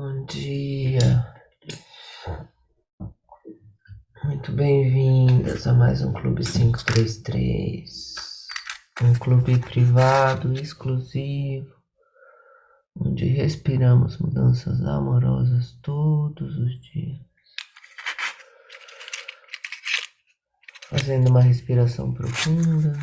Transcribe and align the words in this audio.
Bom 0.00 0.24
dia. 0.26 1.26
Muito 4.22 4.52
bem-vindas 4.52 5.66
a 5.66 5.74
mais 5.74 6.02
um 6.02 6.12
Clube 6.12 6.44
533. 6.44 8.14
Um 9.02 9.12
clube 9.14 9.58
privado, 9.58 10.52
exclusivo, 10.52 11.74
onde 12.94 13.24
respiramos 13.24 14.18
mudanças 14.18 14.80
amorosas 14.82 15.76
todos 15.82 16.56
os 16.56 16.80
dias. 16.80 17.18
Fazendo 20.90 21.28
uma 21.28 21.42
respiração 21.42 22.14
profunda. 22.14 22.96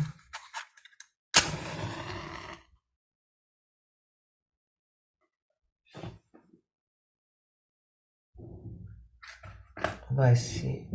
Vai 10.16 10.34
se 10.34 10.88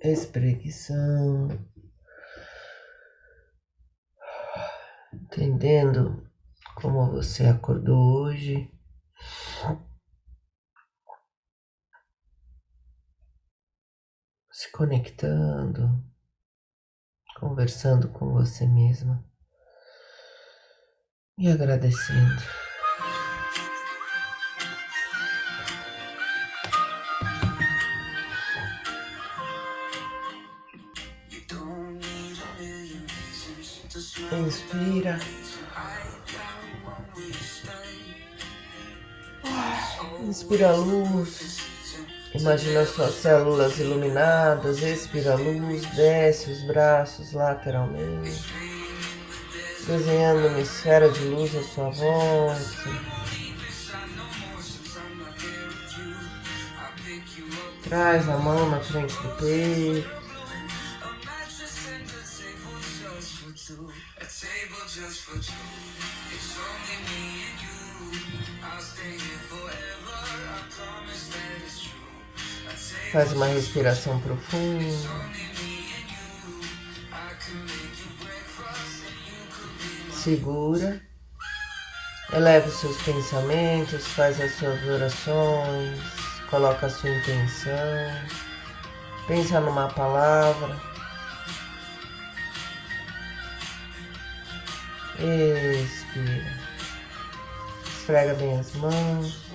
espreguiçando, 0.00 1.58
entendendo 5.12 6.24
como 6.76 7.10
você 7.10 7.46
acordou 7.46 8.22
hoje. 8.22 8.70
Se 14.52 14.70
conectando, 14.70 16.00
conversando 17.40 18.08
com 18.12 18.32
você 18.32 18.68
mesma 18.68 19.28
e 21.36 21.50
agradecendo. 21.50 22.65
Inspira. 35.06 35.20
Inspira 40.22 40.70
a 40.70 40.76
luz. 40.76 41.58
Imagina 42.34 42.84
suas 42.84 43.14
células 43.14 43.78
iluminadas. 43.78 44.82
Expira 44.82 45.36
luz. 45.36 45.86
Desce 45.94 46.50
os 46.50 46.62
braços 46.64 47.32
lateralmente. 47.32 48.44
Desenhando 49.86 50.48
uma 50.48 50.60
esfera 50.60 51.08
de 51.08 51.20
luz 51.26 51.54
à 51.54 51.62
sua 51.62 51.90
volta. 51.90 52.60
Traz 57.84 58.28
a 58.28 58.36
mão 58.38 58.68
na 58.68 58.80
frente 58.80 59.14
do 59.14 59.28
peito. 59.36 60.15
Faz 73.12 73.32
uma 73.32 73.46
respiração 73.46 74.20
profunda. 74.20 74.84
Segura. 80.12 81.00
Eleva 82.32 82.66
os 82.66 82.74
seus 82.74 83.00
pensamentos, 83.02 84.04
faz 84.08 84.40
as 84.40 84.52
suas 84.56 84.82
orações, 84.84 86.00
coloca 86.50 86.86
a 86.86 86.90
sua 86.90 87.10
intenção. 87.10 87.72
Pensa 89.28 89.60
numa 89.60 89.88
palavra. 89.88 90.76
Expira. 95.18 96.66
Esfrega 97.86 98.34
bem 98.34 98.58
as 98.58 98.72
mãos. 98.74 99.45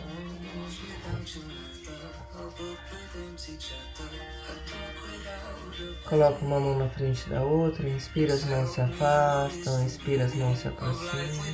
Coloca 6.11 6.43
uma 6.43 6.59
mão 6.59 6.77
na 6.77 6.89
frente 6.89 7.29
da 7.29 7.41
outra, 7.41 7.87
inspira, 7.87 8.33
as 8.33 8.43
mãos 8.43 8.71
se 8.71 8.81
afastam, 8.81 9.81
inspira, 9.81 10.25
as 10.25 10.35
mãos 10.35 10.59
se 10.59 10.67
aproximam. 10.67 11.45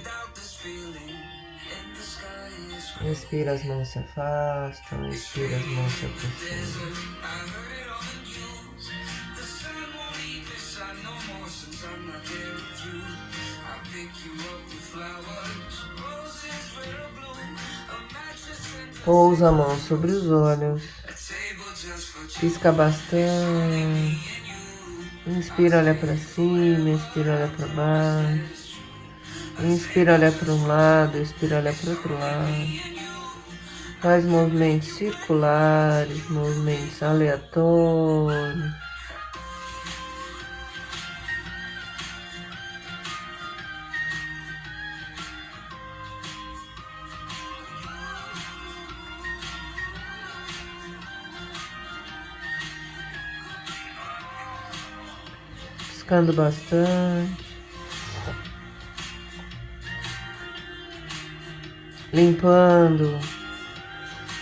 Inspira, 3.04 3.52
as 3.52 3.64
mãos 3.66 3.88
se 3.88 4.00
afastam, 4.00 5.10
inspira, 5.10 5.58
as 5.58 5.66
mãos 5.68 5.94
se 5.94 6.06
aproximam. 6.08 7.18
Pousa 19.06 19.50
a 19.50 19.52
mão 19.52 19.80
sobre 19.80 20.10
os 20.10 20.28
olhos. 20.32 20.82
Pisca 22.40 22.72
bastante. 22.72 24.37
Inspira, 25.28 25.80
olha 25.80 25.94
para 25.94 26.16
cima, 26.16 26.90
expira, 26.90 27.34
olha 27.34 27.48
para 27.50 27.68
baixo. 27.68 28.80
Inspira, 29.60 30.14
olha 30.14 30.32
para 30.32 30.54
um 30.54 30.66
lado, 30.66 31.18
expira, 31.18 31.58
olha 31.58 31.74
para 31.74 31.90
outro 31.90 32.14
lado. 32.18 32.98
Faz 34.00 34.24
movimentos 34.24 34.88
circulares, 34.88 36.30
movimentos 36.30 37.04
aleatórios. 37.04 38.87
Piscando 56.08 56.32
bastante. 56.32 57.46
Limpando 62.14 63.20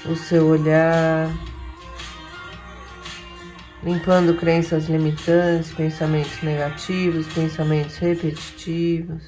o 0.06 0.16
seu 0.16 0.46
olhar. 0.46 1.28
Limpando 3.82 4.36
crenças 4.36 4.86
limitantes, 4.86 5.74
pensamentos 5.74 6.40
negativos, 6.44 7.26
pensamentos 7.34 7.98
repetitivos. 7.98 9.24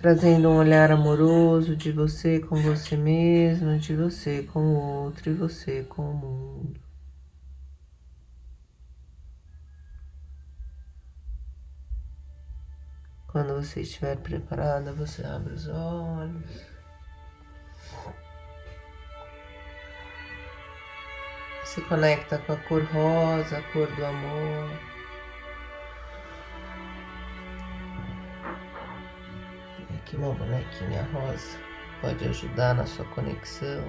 Trazendo 0.00 0.48
um 0.48 0.56
olhar 0.56 0.90
amoroso 0.90 1.76
de 1.76 1.92
você 1.92 2.40
com 2.40 2.56
você 2.56 2.96
mesmo, 2.96 3.78
de 3.78 3.94
você 3.94 4.42
com 4.42 4.60
o 4.60 5.04
outro 5.04 5.30
e 5.30 5.34
você 5.34 5.82
com 5.82 6.12
o 6.12 6.14
mundo. 6.14 6.85
Quando 13.36 13.52
você 13.52 13.82
estiver 13.82 14.16
preparada, 14.16 14.94
você 14.94 15.22
abre 15.22 15.52
os 15.52 15.68
olhos. 15.68 16.66
Se 21.62 21.82
conecta 21.82 22.38
com 22.38 22.54
a 22.54 22.56
cor 22.56 22.82
rosa, 22.84 23.58
a 23.58 23.62
cor 23.74 23.94
do 23.94 24.06
amor. 24.06 24.70
E 29.90 29.96
aqui 29.98 30.16
uma 30.16 30.32
bonequinha 30.32 31.02
rosa 31.12 31.58
pode 32.00 32.26
ajudar 32.26 32.74
na 32.74 32.86
sua 32.86 33.04
conexão. 33.04 33.84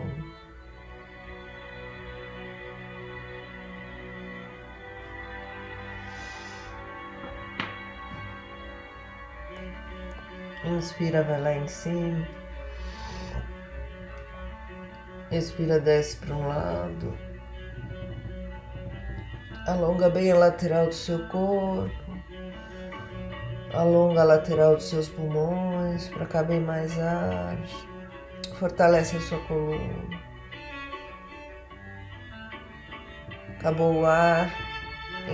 Inspira, 10.78 11.24
vai 11.24 11.42
lá 11.42 11.54
em 11.56 11.68
cima. 11.68 12.28
Expira, 15.32 15.80
desce 15.80 16.18
para 16.18 16.36
um 16.36 16.48
lado. 16.48 17.18
Alonga 19.68 20.08
bem 20.10 20.32
a 20.32 20.38
lateral 20.38 20.86
do 20.86 20.94
seu 20.94 21.28
corpo. 21.30 21.90
Alonga 23.74 24.22
a 24.22 24.26
lateral 24.26 24.76
dos 24.76 24.88
seus 24.88 25.10
pulmões 25.10 26.10
para 26.10 26.28
caber 26.28 26.62
mais 26.62 26.98
ar. 27.00 27.58
Fortalece 28.60 29.18
a 29.18 29.22
sua 29.22 29.40
coluna. 29.46 30.22
Acabou 33.58 34.02
o 34.02 34.06
ar. 34.06 34.48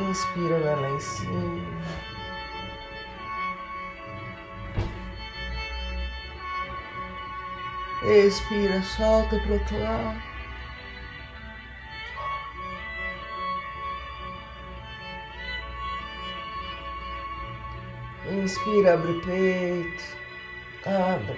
Inspira, 0.10 0.60
vai 0.60 0.76
lá 0.82 0.90
em 0.90 1.00
cima. 1.00 2.13
Expira, 8.06 8.84
solta 8.84 9.40
pro 9.40 9.54
outro 9.54 9.80
lado. 9.80 10.22
Inspira, 18.30 18.96
abre 18.96 19.12
o 19.12 19.22
peito. 19.22 20.04
Abre. 20.86 21.38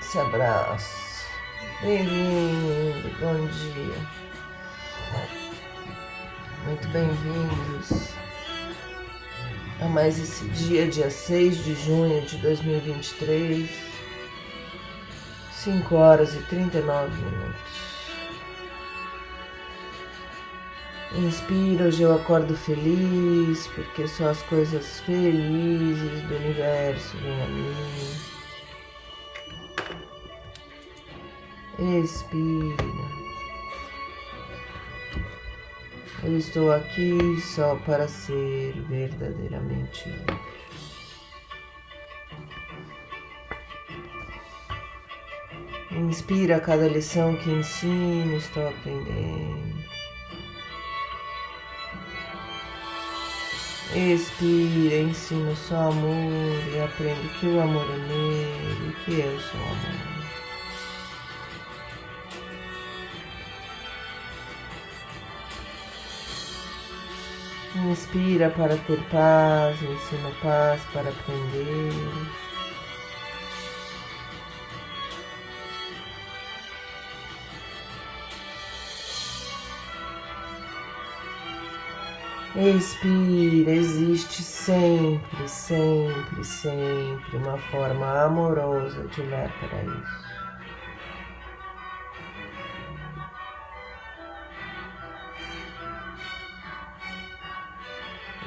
Se 0.00 0.18
abraça. 0.18 1.24
Bem-vindo, 1.80 3.08
bom 3.18 3.46
dia. 3.46 4.16
Muito 6.66 6.88
bem-vindos 6.88 8.16
a 9.80 9.88
mais 9.88 10.18
esse 10.18 10.44
dia, 10.48 10.86
dia 10.88 11.10
6 11.10 11.64
de 11.64 11.74
junho 11.74 12.20
de 12.22 12.36
2023. 12.38 13.95
5 15.66 15.96
horas 15.96 16.32
e 16.32 16.38
39 16.44 17.10
minutos. 17.16 17.96
Inspira, 21.16 21.86
hoje 21.86 22.04
eu 22.04 22.14
acordo 22.14 22.56
feliz, 22.56 23.66
porque 23.74 24.06
só 24.06 24.28
as 24.28 24.40
coisas 24.42 25.00
felizes 25.00 26.22
do 26.22 26.36
universo 26.36 27.16
vêm 27.16 27.42
a 27.42 27.46
mim. 27.48 27.74
Expira. 32.04 32.84
Eu 36.22 36.38
estou 36.38 36.70
aqui 36.70 37.40
só 37.40 37.74
para 37.84 38.06
ser 38.06 38.72
verdadeiramente 38.82 40.08
livre. 40.08 40.65
Inspira 45.96 46.60
cada 46.60 46.86
lição 46.88 47.34
que 47.36 47.48
ensino, 47.50 48.36
estou 48.36 48.68
aprendendo. 48.68 49.76
Expira, 53.94 54.96
ensino 54.96 55.56
só 55.56 55.88
amor 55.88 56.62
e 56.70 56.80
aprendo 56.80 57.40
que 57.40 57.46
o 57.46 57.62
amor 57.62 57.86
é 57.90 57.96
meu 57.96 58.90
e 58.90 58.92
que 59.04 59.20
eu 59.20 59.40
sou 59.40 59.60
amor. 59.60 60.16
Inspira 67.90 68.50
para 68.50 68.76
ter 68.76 69.02
paz, 69.10 69.76
ensino 69.82 70.30
paz 70.42 70.82
para 70.92 71.08
aprender. 71.08 72.45
Expira, 82.58 83.70
existe 83.70 84.42
sempre, 84.42 85.46
sempre, 85.46 86.42
sempre 86.42 87.36
uma 87.36 87.58
forma 87.58 88.24
amorosa 88.24 89.06
de 89.08 89.20
olhar 89.20 89.52
para 89.60 89.82
isso. 89.82 90.26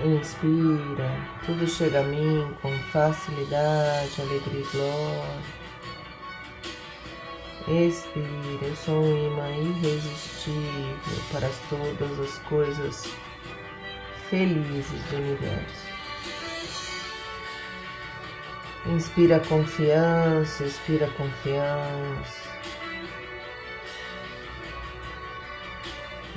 Inspira, 0.04 1.12
tudo 1.46 1.68
chega 1.68 2.00
a 2.00 2.04
mim 2.04 2.52
com 2.64 2.76
facilidade, 2.92 4.22
alegria 4.22 4.62
e 4.62 4.68
glória. 4.72 5.60
Expira, 7.68 8.66
eu 8.66 8.76
sou 8.76 9.04
um 9.04 9.28
imã 9.28 9.52
irresistível 9.52 10.98
para 11.32 11.48
todas 11.70 12.20
as 12.22 12.40
coisas 12.40 13.29
felizes 14.30 15.02
do 15.10 15.18
universo. 15.18 15.90
Inspira 18.86 19.40
confiança, 19.42 20.64
expira 20.64 21.08
confiança. 21.18 22.50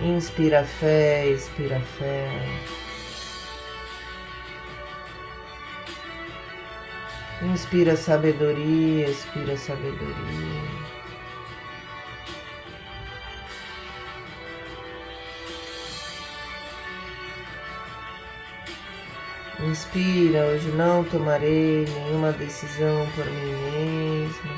Inspira 0.00 0.64
fé, 0.64 1.28
expira 1.28 1.80
fé. 1.80 2.28
Inspira 7.42 7.96
sabedoria, 7.96 9.08
expira 9.08 9.56
sabedoria. 9.56 10.81
Inspira, 19.72 20.44
hoje 20.48 20.68
não 20.72 21.02
tomarei 21.02 21.86
nenhuma 21.86 22.30
decisão 22.32 23.08
por 23.14 23.24
mim 23.24 23.54
mesmo. 23.72 24.50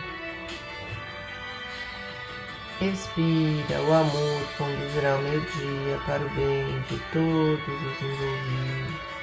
Expira, 2.82 3.80
o 3.82 3.92
amor 3.92 4.42
conduzirá 4.58 5.16
o 5.16 5.22
meu 5.22 5.40
dia 5.40 6.00
para 6.04 6.20
o 6.20 6.28
bem 6.30 6.80
de 6.88 6.98
todos 7.12 7.62
os 7.62 8.02
envolvidos. 8.02 9.14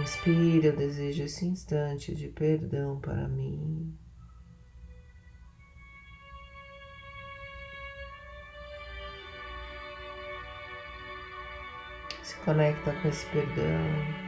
Inspira, 0.00 0.68
eu 0.68 0.76
desejo 0.76 1.24
esse 1.24 1.44
instante 1.44 2.14
de 2.14 2.28
perdão 2.28 2.98
para 2.98 3.28
mim. 3.28 4.01
Conecta 12.44 12.92
com 12.92 13.08
esse 13.08 13.26
perdão. 13.26 14.22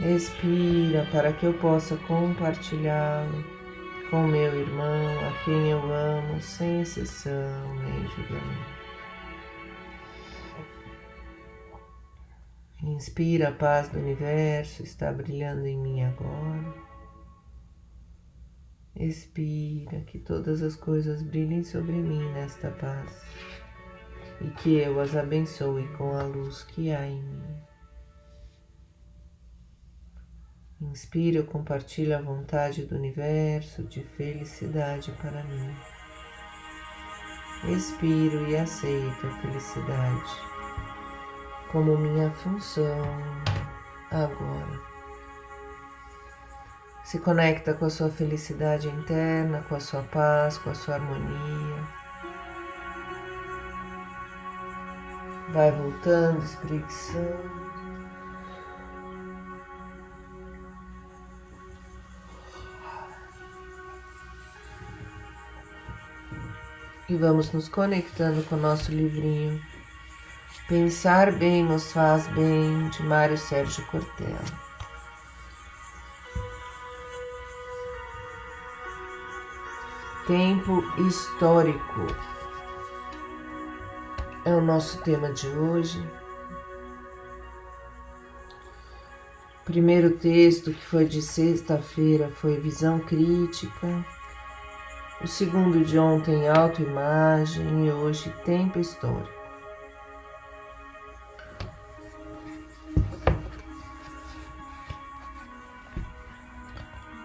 Expira 0.00 1.06
para 1.12 1.32
que 1.32 1.44
eu 1.44 1.52
possa 1.54 1.94
compartilhá-lo 2.08 3.44
com 4.10 4.26
meu 4.26 4.58
irmão, 4.58 5.28
a 5.28 5.44
quem 5.44 5.70
eu 5.70 5.78
amo, 5.78 6.40
sem 6.40 6.80
exceção 6.80 7.74
nem 7.76 8.08
julgamento. 8.08 8.79
Inspira 13.00 13.48
a 13.48 13.52
paz 13.52 13.88
do 13.88 13.98
universo, 13.98 14.82
está 14.82 15.10
brilhando 15.10 15.66
em 15.66 15.78
mim 15.78 16.02
agora. 16.02 16.74
Expira 18.94 20.02
que 20.02 20.18
todas 20.18 20.62
as 20.62 20.76
coisas 20.76 21.22
brilhem 21.22 21.64
sobre 21.64 21.94
mim 21.94 22.30
nesta 22.34 22.70
paz 22.70 23.22
e 24.42 24.50
que 24.50 24.76
eu 24.76 25.00
as 25.00 25.16
abençoe 25.16 25.88
com 25.96 26.14
a 26.14 26.24
luz 26.24 26.62
que 26.64 26.92
há 26.92 27.06
em 27.06 27.22
mim. 27.22 27.62
Inspira, 30.82 31.38
eu 31.38 31.46
compartilho 31.46 32.14
a 32.14 32.20
vontade 32.20 32.84
do 32.84 32.96
universo 32.96 33.82
de 33.84 34.02
felicidade 34.02 35.10
para 35.12 35.42
mim. 35.44 35.74
Expiro 37.74 38.46
e 38.46 38.56
aceito 38.58 39.26
a 39.26 39.40
felicidade 39.40 40.49
como 41.72 41.96
minha 41.96 42.30
função 42.30 43.04
agora. 44.10 44.80
Se 47.04 47.18
conecta 47.18 47.74
com 47.74 47.84
a 47.84 47.90
sua 47.90 48.10
felicidade 48.10 48.88
interna, 48.88 49.64
com 49.68 49.74
a 49.74 49.80
sua 49.80 50.02
paz, 50.02 50.58
com 50.58 50.70
a 50.70 50.74
sua 50.74 50.94
harmonia. 50.94 51.82
Vai 55.52 55.72
voltando, 55.72 56.44
espreguiçando. 56.44 57.60
E 67.08 67.16
vamos 67.16 67.50
nos 67.52 67.68
conectando 67.68 68.44
com 68.44 68.54
o 68.54 68.60
nosso 68.60 68.92
livrinho 68.92 69.60
Pensar 70.70 71.32
bem 71.32 71.64
nos 71.64 71.92
faz 71.92 72.28
bem, 72.28 72.88
de 72.90 73.02
Mário 73.02 73.36
Sérgio 73.36 73.84
Cortella. 73.86 74.38
Tempo 80.28 80.84
histórico 81.08 82.06
é 84.44 84.54
o 84.54 84.60
nosso 84.60 85.02
tema 85.02 85.32
de 85.32 85.48
hoje. 85.48 86.08
primeiro 89.64 90.10
texto, 90.18 90.72
que 90.72 90.84
foi 90.86 91.04
de 91.04 91.20
sexta-feira, 91.20 92.30
foi 92.30 92.60
Visão 92.60 93.00
Crítica. 93.00 94.06
O 95.20 95.26
segundo 95.26 95.84
de 95.84 95.98
ontem, 95.98 96.48
Autoimagem. 96.48 97.86
E 97.86 97.90
hoje, 97.90 98.32
Tempo 98.44 98.78
Histórico. 98.78 99.39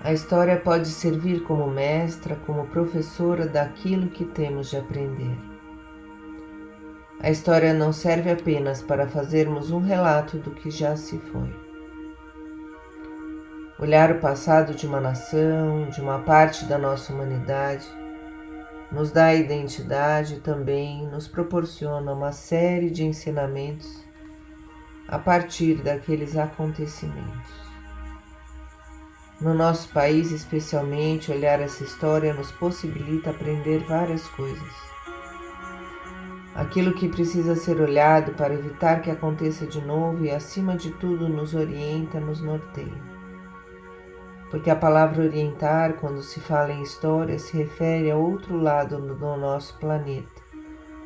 A 0.06 0.14
história 0.14 0.56
pode 0.56 0.90
servir 0.90 1.42
como 1.42 1.66
mestra, 1.66 2.36
como 2.46 2.68
professora 2.68 3.48
daquilo 3.48 4.08
que 4.12 4.24
temos 4.24 4.70
de 4.70 4.78
aprender. 4.78 5.36
A 7.20 7.32
história 7.32 7.74
não 7.74 7.92
serve 7.92 8.30
apenas 8.30 8.84
para 8.84 9.08
fazermos 9.08 9.72
um 9.72 9.80
relato 9.80 10.38
do 10.38 10.52
que 10.52 10.70
já 10.70 10.96
se 10.96 11.18
foi. 11.18 11.50
Olhar 13.80 14.12
o 14.12 14.20
passado 14.20 14.76
de 14.76 14.86
uma 14.86 15.02
nação, 15.02 15.90
de 15.90 16.00
uma 16.00 16.20
parte 16.20 16.66
da 16.66 16.78
nossa 16.78 17.12
humanidade, 17.12 17.88
nos 18.92 19.10
dá 19.10 19.34
identidade 19.34 20.36
e 20.36 20.40
também 20.40 21.08
nos 21.08 21.28
proporciona 21.28 22.14
uma 22.14 22.32
série 22.32 22.92
de 22.92 23.04
ensinamentos 23.04 24.06
a 25.08 25.18
partir 25.18 25.82
daqueles 25.82 26.38
acontecimentos. 26.38 27.65
No 29.42 29.54
nosso 29.54 29.90
país, 29.90 30.32
especialmente, 30.32 31.30
olhar 31.30 31.60
essa 31.60 31.84
história 31.84 32.34
nos 32.34 32.54
possibilita 32.54 33.32
aprender 33.32 33.80
várias 33.80 34.26
coisas. 34.30 34.74
Aquilo 36.56 36.94
que 36.94 37.10
precisa 37.10 37.54
ser 37.54 37.82
olhado 37.82 38.32
para 38.36 38.54
evitar 38.54 39.02
que 39.02 39.12
aconteça 39.12 39.68
de 39.68 39.82
novo 39.82 40.24
e, 40.24 40.32
acima 40.32 40.78
de 40.78 40.90
tudo, 40.92 41.28
nos 41.28 41.54
orienta, 41.54 42.18
nos 42.18 42.40
norteia. 42.40 43.16
Porque 44.50 44.70
a 44.70 44.76
palavra 44.76 45.26
orientar, 45.26 45.96
quando 45.96 46.24
se 46.24 46.40
fala 46.40 46.72
em 46.72 46.82
história, 46.82 47.38
se 47.38 47.58
refere 47.58 48.10
a 48.10 48.16
outro 48.16 48.56
lado 48.56 48.98
do 49.02 49.36
nosso 49.36 49.78
planeta, 49.80 50.42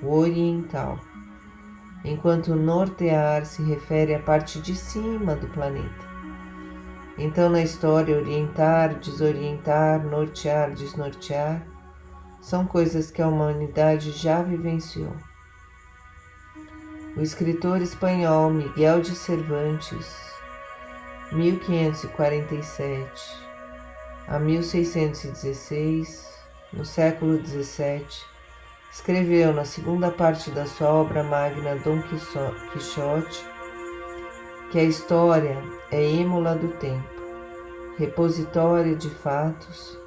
o 0.03 0.15
oriental, 0.15 0.99
enquanto 2.05 2.55
nortear 2.55 3.43
se 3.43 3.63
refere 3.63 4.13
à 4.13 4.19
parte 4.19 4.61
de 4.61 4.75
cima 4.75 5.35
do 5.35 5.47
planeta 5.47 6.08
então, 7.21 7.49
na 7.49 7.61
história, 7.61 8.15
orientar, 8.15 8.95
desorientar, 8.95 10.01
nortear, 10.05 10.71
desnortear 10.71 11.67
são 12.39 12.65
coisas 12.65 13.11
que 13.11 13.21
a 13.21 13.27
humanidade 13.27 14.11
já 14.11 14.41
vivenciou. 14.41 15.13
O 17.17 17.21
escritor 17.21 17.81
espanhol 17.81 18.49
Miguel 18.49 19.01
de 19.01 19.13
Cervantes, 19.13 20.15
1547 21.33 23.49
a 24.25 24.39
1616, 24.39 26.25
no 26.71 26.85
século 26.85 27.45
XVII, 27.45 28.05
escreveu 28.93 29.53
na 29.53 29.65
segunda 29.65 30.09
parte 30.09 30.51
da 30.51 30.65
sua 30.65 30.93
obra 30.93 31.21
magna 31.21 31.75
Dom 31.75 32.01
Quixote 32.71 33.58
que 34.71 34.77
a 34.77 34.83
história 34.83 35.57
é 35.91 35.99
êmula 35.99 36.53
do 36.53 36.67
tempo, 36.67 37.09
repositório 37.97 38.95
de 38.95 39.09
fatos, 39.09 39.97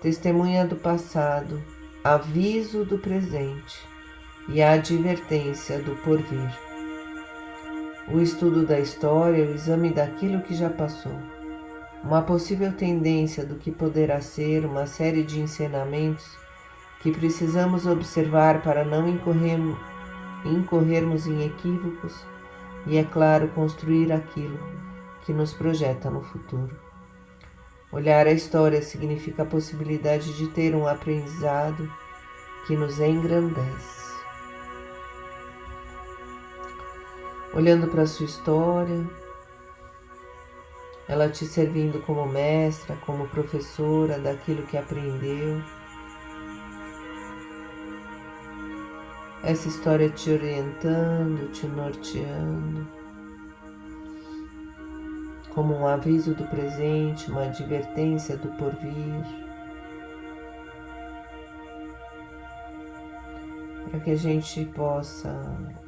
testemunha 0.00 0.64
do 0.64 0.76
passado, 0.76 1.60
aviso 2.04 2.84
do 2.84 2.98
presente 2.98 3.76
e 4.48 4.62
a 4.62 4.74
advertência 4.74 5.80
do 5.80 5.96
porvir. 6.04 6.56
O 8.08 8.20
estudo 8.20 8.64
da 8.64 8.78
história 8.78 9.42
é 9.42 9.46
o 9.46 9.54
exame 9.54 9.90
daquilo 9.90 10.40
que 10.40 10.54
já 10.54 10.70
passou, 10.70 11.18
uma 12.04 12.22
possível 12.22 12.72
tendência 12.72 13.44
do 13.44 13.56
que 13.56 13.72
poderá 13.72 14.20
ser, 14.20 14.64
uma 14.64 14.86
série 14.86 15.24
de 15.24 15.40
ensinamentos 15.40 16.38
que 17.00 17.10
precisamos 17.10 17.86
observar 17.86 18.62
para 18.62 18.84
não 18.84 19.08
incorrermos, 19.08 19.76
incorrermos 20.44 21.26
em 21.26 21.44
equívocos 21.44 22.24
e, 22.86 22.96
é 22.96 23.04
claro, 23.04 23.48
construir 23.48 24.12
aquilo 24.12 24.58
que 25.24 25.32
nos 25.32 25.52
projeta 25.52 26.08
no 26.08 26.22
futuro. 26.22 26.78
Olhar 27.92 28.26
a 28.26 28.32
história 28.32 28.80
significa 28.82 29.42
a 29.42 29.46
possibilidade 29.46 30.36
de 30.36 30.48
ter 30.48 30.74
um 30.74 30.86
aprendizado 30.86 31.90
que 32.66 32.76
nos 32.76 33.00
engrandece. 33.00 34.06
Olhando 37.52 37.88
para 37.88 38.02
a 38.02 38.06
sua 38.06 38.26
história, 38.26 39.06
ela 41.08 41.28
te 41.28 41.46
servindo 41.46 42.02
como 42.02 42.26
mestra, 42.26 42.96
como 43.06 43.28
professora 43.28 44.18
daquilo 44.18 44.66
que 44.66 44.76
aprendeu 44.76 45.62
essa 49.46 49.68
história 49.68 50.10
te 50.10 50.28
orientando, 50.28 51.52
te 51.52 51.68
norteando, 51.68 52.84
como 55.54 55.72
um 55.72 55.86
aviso 55.86 56.34
do 56.34 56.42
presente, 56.48 57.30
uma 57.30 57.44
advertência 57.44 58.36
do 58.36 58.48
porvir, 58.56 59.22
para 63.88 64.00
que 64.00 64.10
a 64.10 64.16
gente 64.16 64.64
possa 64.64 65.32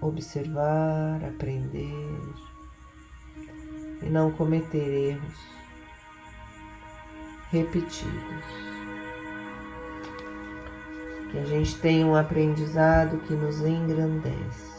observar, 0.01 1.21
aprender 1.25 2.21
e 4.01 4.09
não 4.09 4.31
cometer 4.31 5.17
erros 5.17 5.59
repetidos 7.51 8.78
que 11.31 11.39
a 11.39 11.45
gente 11.45 11.79
tenha 11.79 12.07
um 12.07 12.17
aprendizado 12.17 13.19
que 13.19 13.35
nos 13.35 13.61
engrandece. 13.61 14.79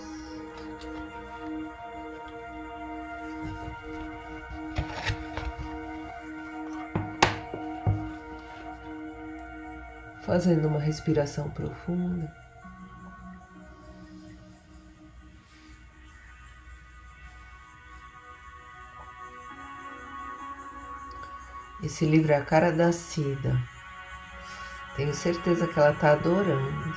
Fazendo 10.24 10.68
uma 10.68 10.80
respiração 10.80 11.50
profunda. 11.50 12.32
Esse 21.82 22.06
livro 22.06 22.32
é 22.32 22.36
a 22.36 22.44
cara 22.44 22.72
da 22.72 22.92
Cida. 22.92 23.58
Tenho 25.00 25.14
certeza 25.14 25.66
que 25.66 25.80
ela 25.80 25.92
está 25.92 26.12
adorando. 26.12 26.94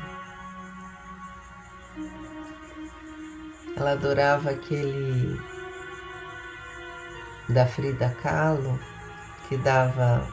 Ela 3.76 3.92
adorava 3.92 4.50
aquele 4.50 5.40
da 7.48 7.64
Frida 7.64 8.10
Kahlo, 8.20 8.76
que 9.48 9.56
dava 9.56 10.26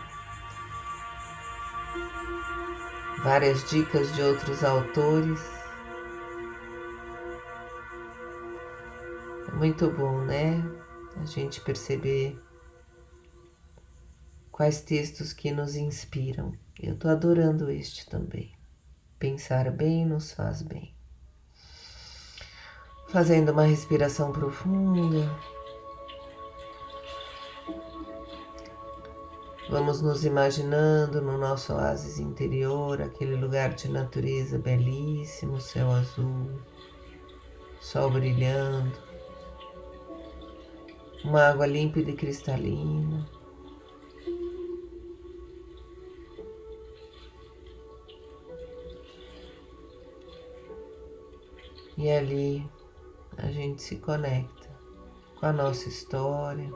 várias 3.21 3.63
dicas 3.69 4.15
de 4.15 4.23
outros 4.23 4.63
autores. 4.63 5.39
É 9.47 9.51
muito 9.51 9.91
bom, 9.91 10.21
né? 10.21 10.59
A 11.21 11.25
gente 11.25 11.61
perceber 11.61 12.35
quais 14.51 14.81
textos 14.81 15.33
que 15.33 15.51
nos 15.51 15.75
inspiram. 15.75 16.51
Eu 16.81 16.93
estou 16.93 17.11
adorando 17.11 17.69
este 17.69 18.09
também. 18.09 18.57
Pensar 19.19 19.69
bem 19.69 20.05
nos 20.05 20.31
faz 20.31 20.61
bem. 20.61 20.95
Fazendo 23.09 23.51
uma 23.51 23.63
respiração 23.63 24.31
profunda. 24.31 25.29
Vamos 29.69 30.01
nos 30.01 30.23
imaginando 30.23 31.21
no 31.21 31.37
nosso 31.37 31.73
oásis 31.73 32.17
interior, 32.17 33.01
aquele 33.01 33.35
lugar 33.35 33.73
de 33.73 33.89
natureza 33.89 34.57
belíssimo, 34.57 35.59
céu 35.59 35.91
azul, 35.91 36.61
sol 37.81 38.09
brilhando, 38.09 38.97
uma 41.25 41.49
água 41.49 41.67
límpida 41.67 42.09
e 42.09 42.15
cristalina. 42.15 43.38
E 51.99 52.09
ali 52.09 52.65
a 53.37 53.47
gente 53.47 53.81
se 53.81 53.97
conecta 53.97 54.69
com 55.37 55.45
a 55.45 55.51
nossa 55.51 55.89
história. 55.89 56.71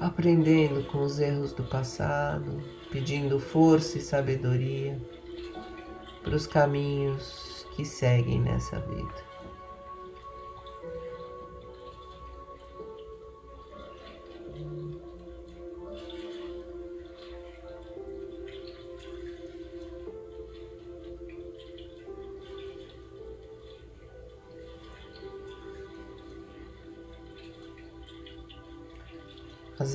Aprendendo 0.00 0.82
com 0.90 1.02
os 1.02 1.20
erros 1.20 1.52
do 1.52 1.64
passado, 1.64 2.62
pedindo 2.90 3.38
força 3.38 3.98
e 3.98 4.00
sabedoria 4.00 4.98
para 6.22 6.34
os 6.34 6.46
caminhos 6.46 7.66
que 7.76 7.84
seguem 7.84 8.40
nessa 8.40 8.80
vida. 8.80 9.29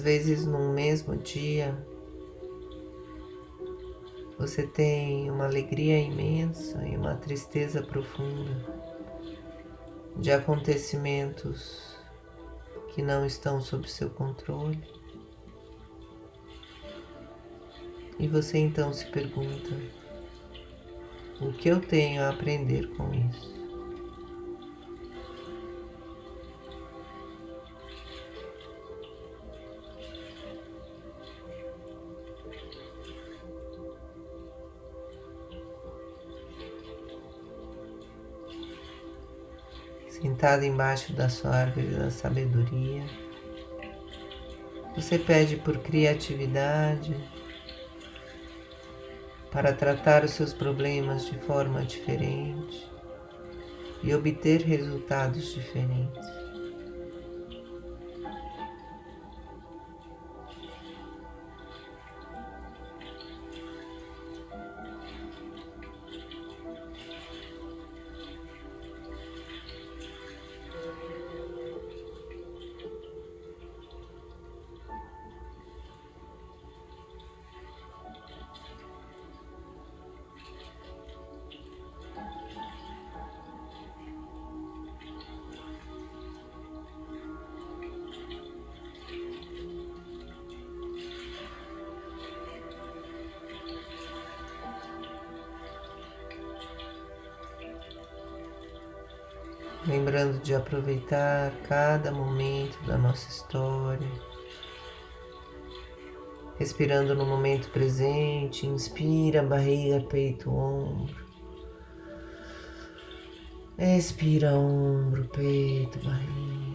Vezes, 0.05 0.45
num 0.45 0.71
mesmo 0.71 1.17
dia, 1.17 1.75
você 4.37 4.67
tem 4.67 5.31
uma 5.31 5.45
alegria 5.45 5.97
imensa 5.97 6.87
e 6.87 6.95
uma 6.95 7.15
tristeza 7.15 7.81
profunda 7.81 8.55
de 10.15 10.31
acontecimentos 10.31 11.97
que 12.93 13.01
não 13.01 13.25
estão 13.25 13.59
sob 13.59 13.89
seu 13.89 14.11
controle. 14.11 14.79
E 18.19 18.27
você 18.27 18.59
então 18.59 18.93
se 18.93 19.07
pergunta: 19.07 19.75
o 21.41 21.51
que 21.51 21.67
eu 21.67 21.81
tenho 21.81 22.21
a 22.21 22.29
aprender 22.29 22.95
com 22.95 23.11
isso? 23.11 23.64
Sentado 40.21 40.63
embaixo 40.63 41.13
da 41.13 41.27
sua 41.27 41.51
árvore 41.51 41.87
da 41.87 42.09
sabedoria. 42.09 43.05
Você 44.95 45.19
pede 45.19 45.57
por 45.57 45.77
criatividade 45.79 47.15
para 49.51 49.73
tratar 49.73 50.23
os 50.23 50.31
seus 50.31 50.53
problemas 50.53 51.25
de 51.25 51.37
forma 51.39 51.83
diferente 51.83 52.89
e 54.01 54.13
obter 54.13 54.61
resultados 54.61 55.53
diferentes. 55.53 56.34
Aproveitar 100.65 101.51
cada 101.67 102.11
momento 102.11 102.81
da 102.87 102.97
nossa 102.97 103.29
história, 103.29 104.09
respirando 106.57 107.13
no 107.13 107.23
momento 107.23 107.69
presente, 107.69 108.65
inspira 108.65 109.43
barriga, 109.43 110.01
peito, 110.01 110.51
ombro, 110.51 111.23
expira 113.77 114.53
ombro, 114.55 115.25
peito, 115.25 115.99
barriga. 115.99 116.65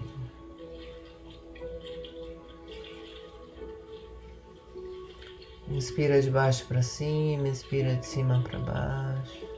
Inspira 5.68 6.20
de 6.20 6.30
baixo 6.30 6.66
para 6.66 6.82
cima, 6.82 7.48
inspira 7.48 7.94
de 7.94 8.06
cima 8.06 8.42
para 8.42 8.58
baixo. 8.58 9.49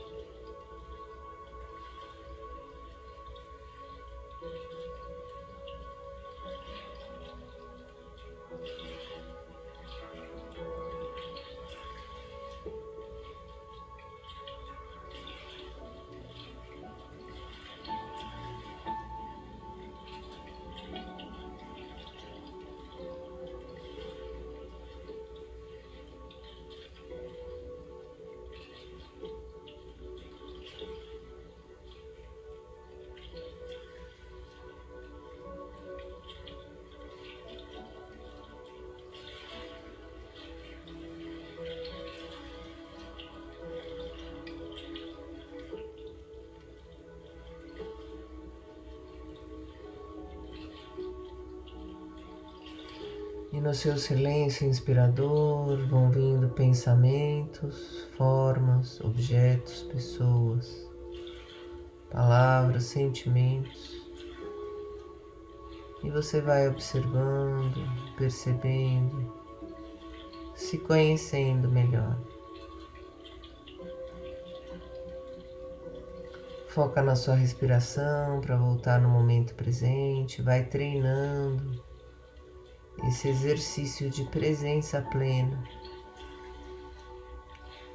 No 53.63 53.73
seu 53.73 53.97
silêncio 53.97 54.67
inspirador 54.67 55.87
vão 55.87 56.11
vindo 56.11 56.49
pensamentos, 56.49 58.09
formas, 58.17 58.99
objetos, 58.99 59.83
pessoas, 59.83 60.85
palavras, 62.11 62.83
sentimentos. 62.83 64.03
E 66.03 66.09
você 66.09 66.41
vai 66.41 66.67
observando, 66.67 67.87
percebendo, 68.17 69.33
se 70.53 70.77
conhecendo 70.79 71.69
melhor. 71.69 72.19
Foca 76.67 77.01
na 77.01 77.15
sua 77.15 77.35
respiração 77.35 78.41
para 78.41 78.57
voltar 78.57 78.99
no 78.99 79.07
momento 79.07 79.55
presente, 79.55 80.41
vai 80.41 80.65
treinando 80.65 81.92
esse 83.07 83.27
exercício 83.27 84.09
de 84.09 84.23
presença 84.25 85.01
plena 85.01 85.61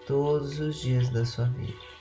todos 0.07 0.59
os 0.59 0.77
dias 0.77 1.09
da 1.11 1.25
sua 1.25 1.47
vida. 1.47 1.98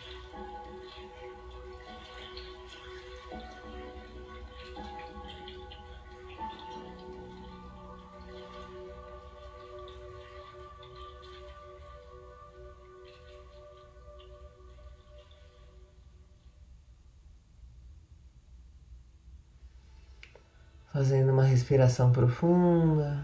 Fazendo 20.97 21.31
uma 21.31 21.43
respiração 21.43 22.11
profunda. 22.11 23.23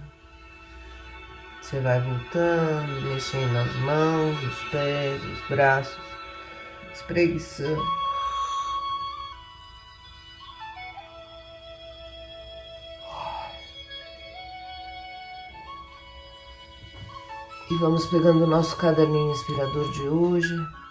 Você 1.59 1.79
vai 1.79 1.99
voltando, 1.99 3.01
mexendo 3.01 3.57
as 3.57 3.75
mãos, 3.77 4.43
os 4.43 4.69
pés, 4.69 5.19
os 5.23 5.49
braços, 5.49 5.97
espreguiçando. 6.93 7.81
E 17.71 17.75
vamos 17.79 18.05
pegando 18.05 18.43
o 18.43 18.47
nosso 18.47 18.77
caderninho 18.77 19.31
inspirador 19.31 19.91
de 19.93 20.01
hoje. 20.01 20.82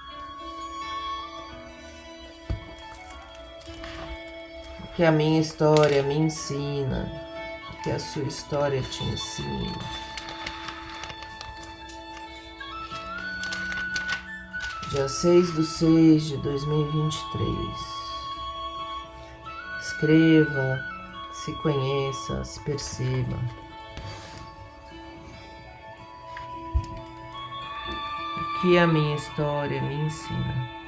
Que 4.94 5.05
a 5.05 5.11
minha 5.11 5.40
história 5.40 6.02
me 6.02 6.14
ensina, 6.14 7.11
que 7.83 7.90
a 7.90 7.98
sua 7.98 8.24
história 8.24 8.83
te 8.83 9.02
ensina. 9.05 10.02
dia 14.92 15.09
6 15.09 15.55
de 15.55 15.64
6 15.64 16.22
de 16.24 16.37
2023. 16.37 17.48
Escreva, 19.81 20.78
se 21.33 21.52
conheça, 21.62 22.44
se 22.44 22.61
perceba. 22.61 23.38
O 28.37 28.61
que 28.61 28.76
a 28.76 28.87
minha 28.87 29.16
história 29.16 29.81
me 29.81 29.94
ensina? 29.94 30.82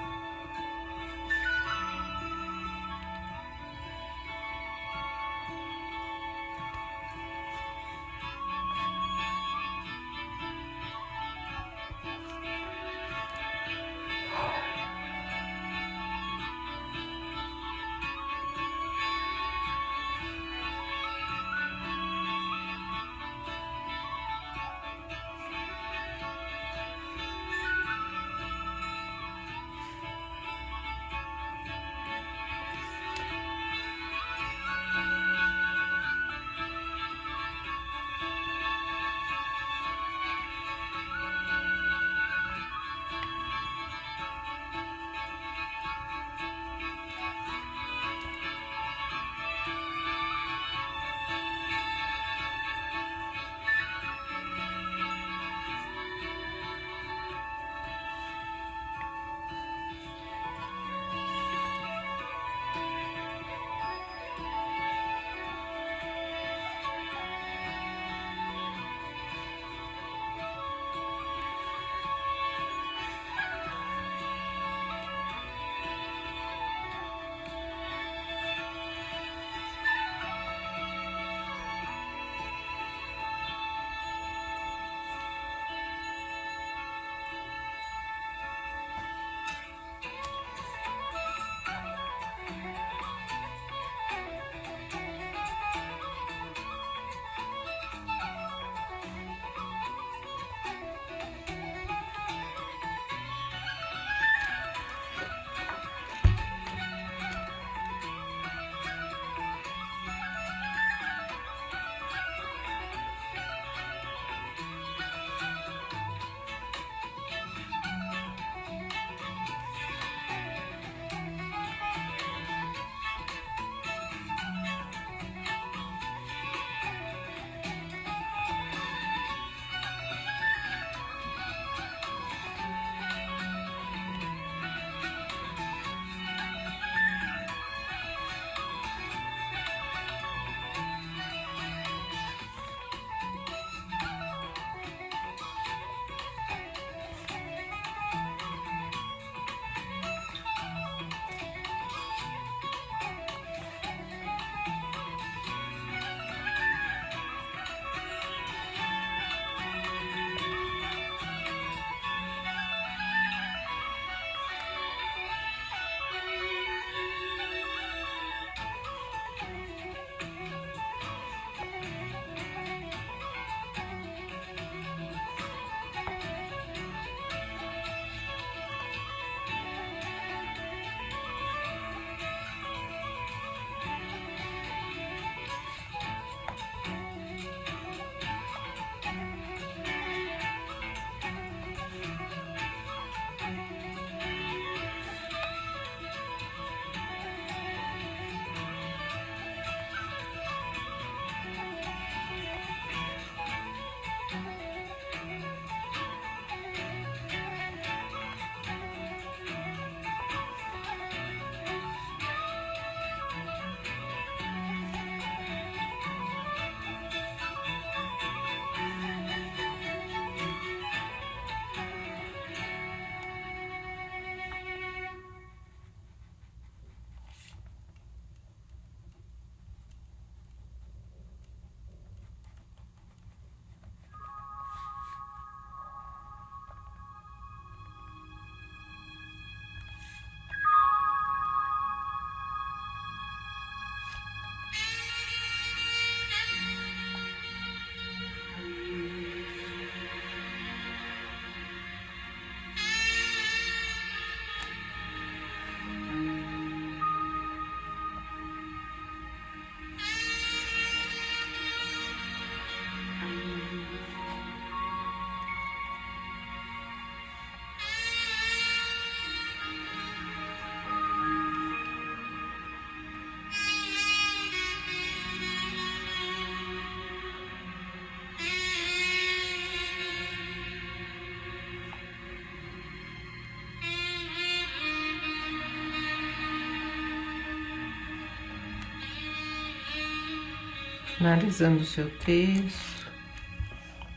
Finalizando 291.25 291.81
o 291.81 291.87
seu 291.87 292.11
texto. 292.19 293.11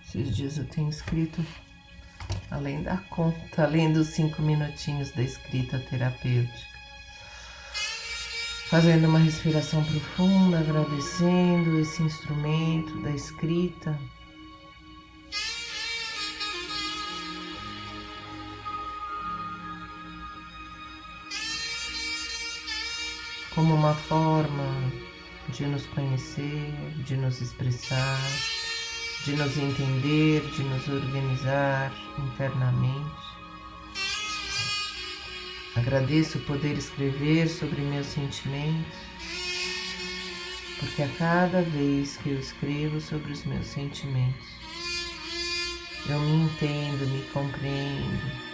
Esses 0.06 0.36
dias 0.36 0.58
eu 0.58 0.66
tenho 0.66 0.90
escrito 0.90 1.42
além 2.52 2.84
da 2.84 2.98
conta, 2.98 3.64
além 3.64 3.94
dos 3.94 4.08
cinco 4.08 4.42
minutinhos 4.42 5.12
da 5.12 5.22
escrita 5.22 5.80
terapêutica. 5.80 6.68
Fazendo 8.70 9.08
uma 9.08 9.20
respiração 9.20 9.82
profunda, 9.86 10.60
agradecendo 10.60 11.80
esse 11.80 12.04
instrumento 12.04 13.02
da 13.02 13.12
escrita. 13.12 13.98
Como 23.56 23.74
uma 23.74 23.96
forma 23.96 25.07
de 25.50 25.66
nos 25.66 25.86
conhecer, 25.88 26.74
de 27.06 27.16
nos 27.16 27.42
expressar, 27.42 28.20
de 29.26 29.34
nos 29.34 29.58
entender, 29.58 30.42
de 30.52 30.64
nos 30.64 30.88
organizar 30.88 31.92
internamente. 32.18 33.28
Agradeço 35.76 36.40
poder 36.40 36.78
escrever 36.78 37.48
sobre 37.48 37.82
meus 37.82 38.08
sentimentos, 38.08 38.98
porque 40.80 41.04
a 41.04 41.10
cada 41.18 41.62
vez 41.62 42.18
que 42.18 42.30
eu 42.30 42.40
escrevo 42.40 43.00
sobre 43.00 43.32
os 43.32 43.46
meus 43.46 43.68
sentimentos, 43.68 44.48
eu 46.10 46.20
me 46.20 46.46
entendo, 46.46 47.08
me 47.08 47.22
compreendo 47.32 48.48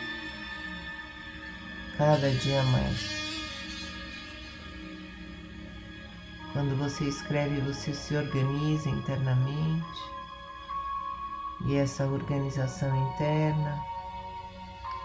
cada 1.97 2.29
dia 2.29 2.63
mais. 2.63 3.22
Quando 6.53 6.77
você 6.77 7.05
escreve, 7.05 7.59
você 7.61 7.95
se 7.95 8.15
organiza 8.15 8.87
internamente 8.87 10.13
e 11.65 11.75
essa 11.75 12.05
organização 12.05 12.95
interna 13.09 13.83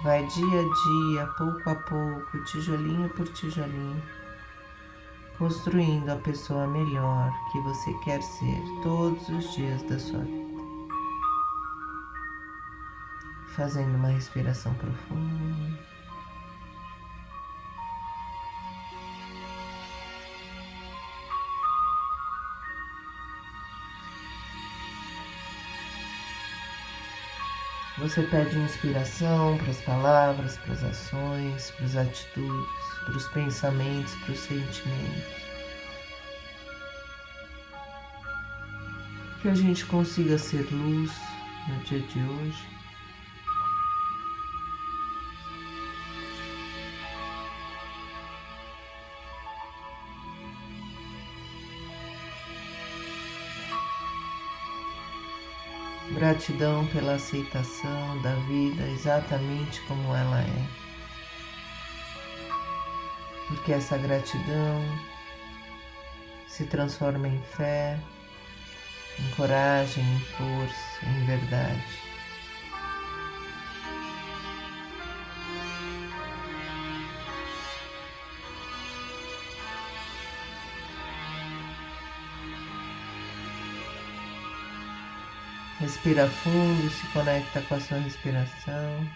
vai 0.03 0.27
dia 0.27 0.61
a 0.61 1.17
dia, 1.17 1.27
pouco 1.39 1.71
a 1.71 1.75
pouco, 1.75 2.45
tijolinho 2.45 3.09
por 3.11 3.27
tijolinho, 3.33 4.03
construindo 5.39 6.11
a 6.11 6.17
pessoa 6.17 6.67
melhor 6.67 7.33
que 7.51 7.61
você 7.61 7.95
quer 8.05 8.23
ser 8.23 8.63
todos 8.83 9.27
os 9.31 9.55
dias 9.55 9.83
da 9.85 9.99
sua 9.99 10.21
vida. 10.21 10.49
Fazendo 13.57 13.97
uma 13.97 14.09
respiração 14.09 14.75
profunda. 14.75 15.98
Você 27.99 28.23
pede 28.23 28.57
inspiração 28.57 29.59
para 29.59 29.71
as 29.71 29.81
palavras, 29.81 30.57
para 30.59 30.73
as 30.73 30.85
ações, 30.85 31.73
para 31.73 31.85
as 31.85 31.97
atitudes, 31.97 32.69
para 33.05 33.17
os 33.17 33.29
pensamentos, 33.29 34.15
para 34.15 34.33
os 34.33 34.39
sentimentos. 34.39 35.49
Que 39.43 39.49
a 39.49 39.55
gente 39.55 39.85
consiga 39.87 40.39
ser 40.39 40.69
luz 40.71 41.11
no 41.69 41.77
dia 41.85 42.01
de 42.01 42.21
hoje. 42.21 42.78
Gratidão 56.19 56.85
pela 56.89 57.15
aceitação 57.15 58.21
da 58.23 58.35
vida 58.49 58.83
exatamente 58.89 59.81
como 59.83 60.13
ela 60.17 60.41
é. 60.41 60.67
Porque 63.47 63.73
essa 63.73 63.97
gratidão 63.97 64.83
se 66.49 66.67
transforma 66.67 67.29
em 67.29 67.41
fé, 67.57 67.97
em 69.21 69.31
coragem, 69.37 70.03
em 70.03 70.19
força, 70.19 71.07
em 71.07 71.25
verdade. 71.25 72.08
Respira 85.99 86.29
fundo, 86.29 86.89
se 86.91 87.05
conecta 87.09 87.61
com 87.63 87.75
a 87.75 87.81
sua 87.81 87.99
respiração. 87.99 89.09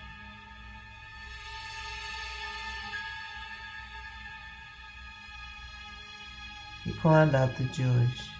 E 6.84 6.92
com 6.94 7.10
a 7.10 7.24
data 7.24 7.62
de 7.62 7.84
hoje. 7.84 8.31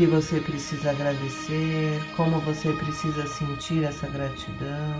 Que 0.00 0.06
você 0.06 0.40
precisa 0.40 0.92
agradecer, 0.92 2.00
como 2.16 2.40
você 2.40 2.72
precisa 2.72 3.26
sentir 3.26 3.84
essa 3.84 4.06
gratidão. 4.06 4.98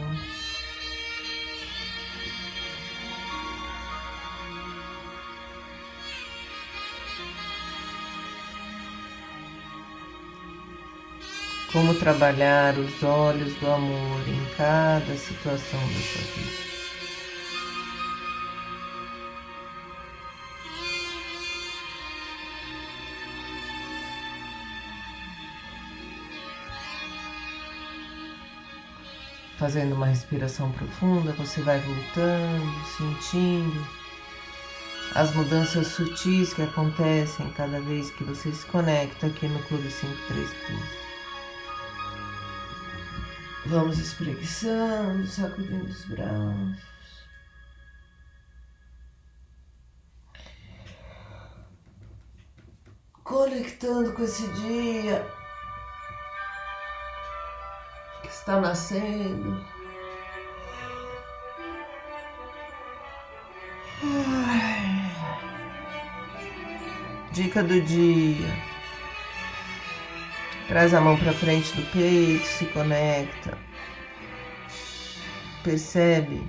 Como 11.73 11.95
trabalhar 11.95 12.79
os 12.79 13.03
olhos 13.03 13.55
do 13.55 13.71
amor 13.71 14.29
em 14.29 14.55
cada 14.55 15.17
situação 15.17 15.81
da 15.81 16.01
sua 16.01 16.23
vida. 16.37 16.70
Fazendo 29.61 29.95
uma 29.95 30.07
respiração 30.07 30.73
profunda, 30.73 31.35
você 31.35 31.61
vai 31.61 31.79
voltando, 31.81 32.85
sentindo 32.97 33.87
as 35.15 35.35
mudanças 35.35 35.89
sutis 35.89 36.55
que 36.55 36.63
acontecem 36.63 37.47
cada 37.51 37.79
vez 37.79 38.11
que 38.13 38.25
você 38.25 38.51
se 38.53 38.65
conecta 38.69 39.27
aqui 39.27 39.47
no 39.47 39.63
Clube 39.65 39.87
533. 39.87 40.81
Vamos 43.67 43.99
espreguiçando, 43.99 45.27
sacudindo 45.27 45.85
os 45.85 46.07
braços. 46.07 46.83
Conectando 53.23 54.15
com 54.15 54.25
esse 54.25 54.49
dia 54.55 55.40
está 58.31 58.61
nascendo. 58.61 59.65
Dica 67.33 67.63
do 67.63 67.81
dia. 67.83 68.49
Traz 70.69 70.95
a 70.95 71.01
mão 71.01 71.17
para 71.17 71.33
frente 71.33 71.75
do 71.75 71.83
peito, 71.91 72.47
se 72.47 72.65
conecta. 72.67 73.59
Percebe 75.65 76.43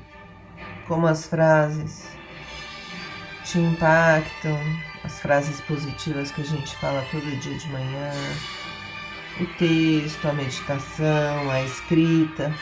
como 0.87 1.07
as 1.07 1.25
frases 1.25 2.07
te 3.43 3.57
impactam, 3.59 4.57
as 5.03 5.19
frases 5.19 5.59
positivas 5.61 6.31
que 6.31 6.41
a 6.41 6.45
gente 6.45 6.75
fala 6.77 7.03
todo 7.11 7.39
dia 7.39 7.57
de 7.57 7.67
manhã 7.69 8.11
o 9.39 9.45
texto, 9.57 10.27
a 10.27 10.33
meditação, 10.33 11.49
a 11.49 11.63
escrita. 11.63 12.53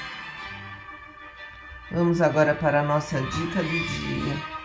Vamos 1.91 2.21
agora 2.21 2.53
para 2.53 2.81
a 2.81 2.83
nossa 2.83 3.19
dica 3.19 3.63
do 3.63 3.69
dia. 3.69 4.59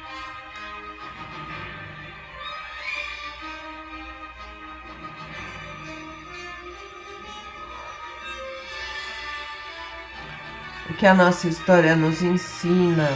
O 10.90 10.94
que 10.96 11.06
a 11.06 11.14
nossa 11.14 11.48
história 11.48 11.96
nos 11.96 12.22
ensina, 12.22 13.08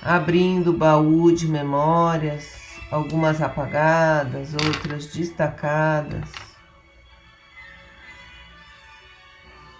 abrindo 0.00 0.70
o 0.70 0.72
baú 0.72 1.32
de 1.32 1.48
memórias, 1.48 2.57
algumas 2.90 3.42
apagadas, 3.42 4.54
outras 4.54 5.06
destacadas. 5.12 6.28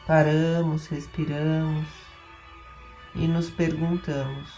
Paramos, 0.06 0.86
respiramos 0.86 1.86
e 3.14 3.26
nos 3.26 3.50
perguntamos: 3.50 4.50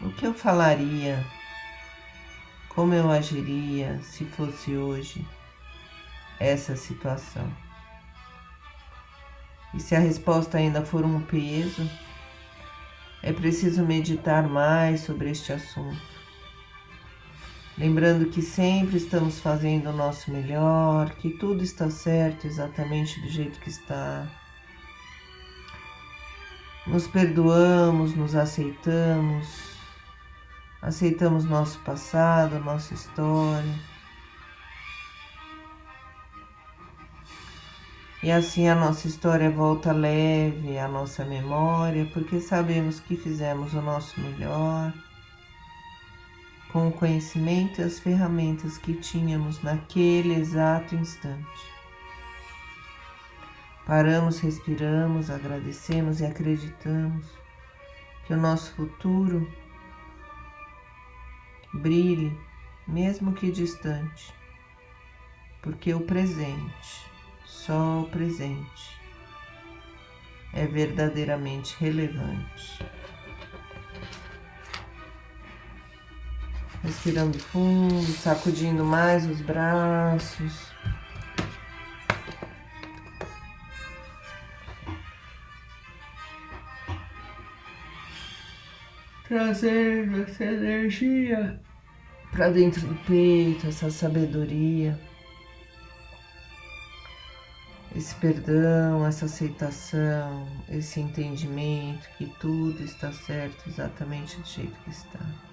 o 0.00 0.10
que 0.10 0.26
eu 0.26 0.34
falaria, 0.34 1.24
como 2.68 2.94
eu 2.94 3.10
agiria 3.10 4.00
se 4.02 4.24
fosse 4.24 4.76
hoje 4.76 5.26
essa 6.38 6.76
situação? 6.76 7.50
E 9.74 9.80
se 9.80 9.94
a 9.94 9.98
resposta 9.98 10.56
ainda 10.56 10.84
for 10.84 11.04
um 11.04 11.20
peso, 11.20 11.88
é 13.22 13.32
preciso 13.32 13.84
meditar 13.84 14.48
mais 14.48 15.00
sobre 15.00 15.30
este 15.30 15.52
assunto 15.52 16.13
Lembrando 17.76 18.30
que 18.30 18.40
sempre 18.40 18.98
estamos 18.98 19.40
fazendo 19.40 19.90
o 19.90 19.92
nosso 19.92 20.30
melhor, 20.30 21.10
que 21.16 21.30
tudo 21.30 21.64
está 21.64 21.90
certo 21.90 22.46
exatamente 22.46 23.20
do 23.20 23.28
jeito 23.28 23.58
que 23.58 23.68
está. 23.68 24.28
Nos 26.86 27.08
perdoamos, 27.08 28.14
nos 28.14 28.36
aceitamos, 28.36 29.48
aceitamos 30.80 31.44
nosso 31.46 31.80
passado, 31.80 32.60
nossa 32.60 32.94
história. 32.94 33.74
E 38.22 38.30
assim 38.30 38.68
a 38.68 38.74
nossa 38.76 39.08
história 39.08 39.50
volta 39.50 39.92
leve 39.92 40.78
à 40.78 40.86
nossa 40.86 41.24
memória, 41.24 42.08
porque 42.14 42.40
sabemos 42.40 43.00
que 43.00 43.16
fizemos 43.16 43.74
o 43.74 43.82
nosso 43.82 44.20
melhor 44.20 44.94
com 46.74 46.88
o 46.88 46.92
conhecimento 46.92 47.80
e 47.80 47.84
as 47.84 48.00
ferramentas 48.00 48.76
que 48.76 48.94
tínhamos 48.94 49.62
naquele 49.62 50.34
exato 50.34 50.96
instante. 50.96 51.72
Paramos, 53.86 54.40
respiramos, 54.40 55.30
agradecemos 55.30 56.18
e 56.18 56.26
acreditamos 56.26 57.26
que 58.26 58.34
o 58.34 58.36
nosso 58.36 58.74
futuro 58.74 59.48
brilhe, 61.72 62.36
mesmo 62.88 63.34
que 63.34 63.52
distante, 63.52 64.34
porque 65.62 65.94
o 65.94 66.00
presente, 66.00 67.06
só 67.44 68.00
o 68.00 68.10
presente, 68.10 68.98
é 70.52 70.66
verdadeiramente 70.66 71.76
relevante. 71.78 72.93
Respirando 76.84 77.38
fundo, 77.38 78.12
sacudindo 78.12 78.84
mais 78.84 79.26
os 79.26 79.40
braços. 79.40 80.52
Trazendo 89.26 90.22
essa 90.22 90.44
energia 90.44 91.58
para 92.30 92.50
dentro 92.50 92.86
do 92.86 92.94
peito, 93.06 93.66
essa 93.66 93.90
sabedoria, 93.90 95.00
esse 97.96 98.14
perdão, 98.16 99.06
essa 99.06 99.24
aceitação, 99.24 100.46
esse 100.68 101.00
entendimento 101.00 102.06
que 102.18 102.26
tudo 102.38 102.84
está 102.84 103.10
certo 103.10 103.68
exatamente 103.68 104.36
do 104.38 104.46
jeito 104.46 104.78
que 104.84 104.90
está. 104.90 105.43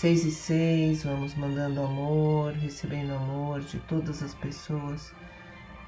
Seis 0.00 0.24
e 0.24 0.30
seis, 0.30 1.02
vamos 1.02 1.34
mandando 1.34 1.82
amor, 1.82 2.52
recebendo 2.52 3.12
amor 3.14 3.58
de 3.62 3.80
todas 3.80 4.22
as 4.22 4.32
pessoas 4.32 5.12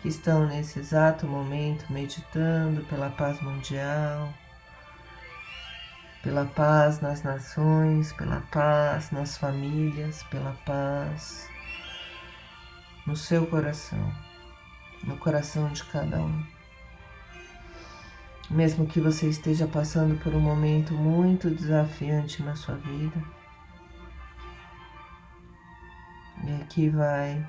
que 0.03 0.09
estão 0.09 0.49
nesse 0.49 0.81
exato 0.81 1.29
momento 1.29 1.85
meditando 1.93 2.83
pela 2.87 3.11
paz 3.11 3.41
mundial, 3.41 4.35
pela 6.25 6.45
paz 6.45 7.01
nas 7.01 7.23
nações, 7.23 8.13
pela 8.15 8.41
paz 8.51 9.13
nas 9.13 9.39
famílias, 9.39 10.25
pela 10.25 10.57
paz 10.67 11.49
no 13.07 13.15
seu 13.15 13.47
coração, 13.47 14.13
no 15.05 15.17
coração 15.19 15.69
de 15.69 15.85
cada 15.85 16.19
um. 16.21 16.45
Mesmo 18.51 18.89
que 18.89 19.01
você 19.01 19.29
esteja 19.29 19.69
passando 19.69 20.21
por 20.21 20.35
um 20.35 20.41
momento 20.41 20.95
muito 20.95 21.49
desafiante 21.49 22.43
na 22.43 22.57
sua 22.57 22.75
vida, 22.75 23.40
E 26.45 26.63
aqui 26.63 26.89
vai 26.89 27.47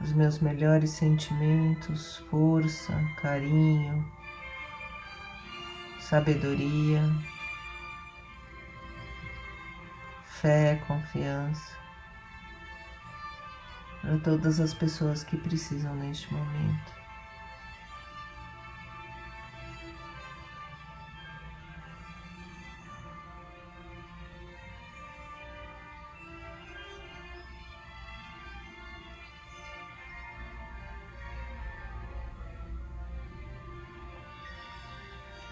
os 0.00 0.12
meus 0.12 0.40
melhores 0.40 0.90
sentimentos, 0.90 2.18
força, 2.30 2.92
carinho, 3.20 4.04
sabedoria, 6.00 7.00
fé, 10.24 10.82
confiança 10.86 11.82
para 14.00 14.18
todas 14.18 14.58
as 14.58 14.74
pessoas 14.74 15.22
que 15.22 15.36
precisam 15.36 15.94
neste 15.94 16.32
momento. 16.34 17.01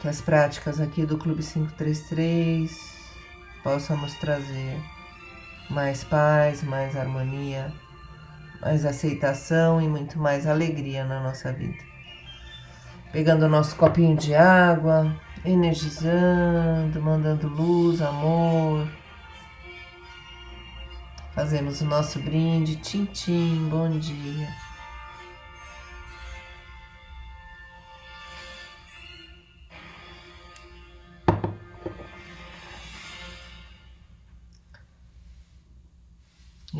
Que 0.01 0.09
as 0.09 0.21
práticas 0.21 0.81
aqui 0.81 1.05
do 1.05 1.19
Clube 1.19 1.43
533 1.43 2.99
possam 3.63 3.99
nos 3.99 4.15
trazer 4.15 4.81
mais 5.69 6.03
paz, 6.03 6.63
mais 6.63 6.97
harmonia, 6.97 7.71
mais 8.63 8.87
aceitação 8.87 9.81
e 9.81 9.87
muito 9.87 10.19
mais 10.19 10.47
alegria 10.47 11.05
na 11.05 11.21
nossa 11.21 11.53
vida. 11.53 11.85
Pegando 13.13 13.45
o 13.45 13.49
nosso 13.49 13.77
copinho 13.77 14.17
de 14.17 14.35
água, 14.35 15.15
energizando, 15.45 17.01
mandando 17.03 17.49
luz, 17.49 18.01
amor. 18.01 18.89
Fazemos 21.35 21.83
o 21.83 21.85
nosso 21.85 22.19
brinde, 22.21 22.77
tchim, 22.77 23.69
bom 23.71 23.99
dia. 23.99 24.70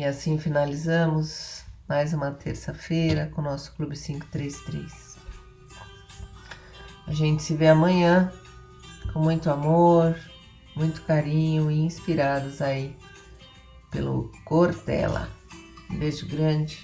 E 0.01 0.03
assim 0.03 0.39
finalizamos 0.39 1.63
mais 1.87 2.11
uma 2.11 2.31
terça-feira 2.31 3.31
com 3.35 3.39
o 3.39 3.43
nosso 3.43 3.71
Clube 3.75 3.95
533. 3.95 5.15
A 7.05 7.13
gente 7.13 7.43
se 7.43 7.53
vê 7.53 7.67
amanhã 7.67 8.33
com 9.13 9.19
muito 9.19 9.51
amor, 9.51 10.17
muito 10.75 11.03
carinho 11.03 11.69
e 11.69 11.81
inspirados 11.81 12.63
aí 12.63 12.97
pelo 13.91 14.31
Cortella. 14.43 15.29
Um 15.87 15.99
beijo 15.99 16.27
grande. 16.27 16.79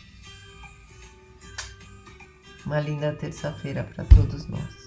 Uma 2.68 2.80
linda 2.80 3.16
terça-feira 3.16 3.84
para 3.84 4.06
todos 4.06 4.46
nós. 4.46 4.87